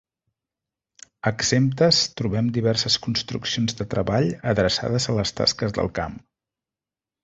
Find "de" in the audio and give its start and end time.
3.83-3.89